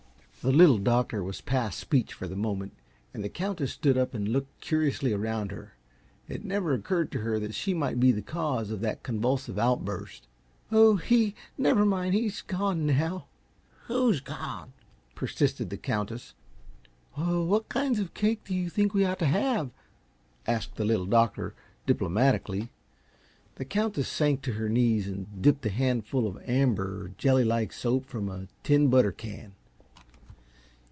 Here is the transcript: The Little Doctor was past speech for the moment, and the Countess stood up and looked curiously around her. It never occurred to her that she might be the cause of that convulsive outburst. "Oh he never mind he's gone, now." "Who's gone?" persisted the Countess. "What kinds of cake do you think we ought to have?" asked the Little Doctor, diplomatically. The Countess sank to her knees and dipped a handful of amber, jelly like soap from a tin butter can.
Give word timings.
The 0.43 0.51
Little 0.51 0.79
Doctor 0.79 1.21
was 1.23 1.39
past 1.39 1.77
speech 1.77 2.13
for 2.13 2.27
the 2.27 2.35
moment, 2.35 2.73
and 3.13 3.23
the 3.23 3.29
Countess 3.29 3.73
stood 3.73 3.95
up 3.95 4.15
and 4.15 4.27
looked 4.27 4.59
curiously 4.59 5.13
around 5.13 5.51
her. 5.51 5.75
It 6.27 6.43
never 6.43 6.73
occurred 6.73 7.11
to 7.11 7.19
her 7.19 7.37
that 7.37 7.53
she 7.53 7.75
might 7.75 7.99
be 7.99 8.11
the 8.11 8.23
cause 8.23 8.71
of 8.71 8.81
that 8.81 9.03
convulsive 9.03 9.59
outburst. 9.59 10.25
"Oh 10.71 10.95
he 10.95 11.35
never 11.59 11.85
mind 11.85 12.15
he's 12.15 12.41
gone, 12.41 12.87
now." 12.87 13.27
"Who's 13.85 14.19
gone?" 14.19 14.73
persisted 15.13 15.69
the 15.69 15.77
Countess. 15.77 16.33
"What 17.13 17.69
kinds 17.69 17.99
of 17.99 18.15
cake 18.15 18.43
do 18.43 18.55
you 18.55 18.67
think 18.67 18.95
we 18.95 19.05
ought 19.05 19.19
to 19.19 19.27
have?" 19.27 19.69
asked 20.47 20.73
the 20.73 20.85
Little 20.85 21.05
Doctor, 21.05 21.53
diplomatically. 21.85 22.69
The 23.57 23.65
Countess 23.65 24.07
sank 24.07 24.41
to 24.41 24.53
her 24.53 24.69
knees 24.69 25.07
and 25.07 25.39
dipped 25.39 25.67
a 25.67 25.69
handful 25.69 26.25
of 26.25 26.41
amber, 26.49 27.11
jelly 27.19 27.43
like 27.45 27.71
soap 27.71 28.07
from 28.07 28.27
a 28.27 28.47
tin 28.63 28.89
butter 28.89 29.11
can. 29.11 29.53